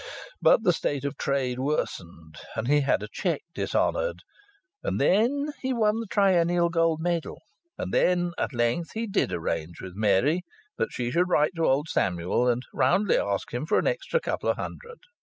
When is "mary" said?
9.93-10.41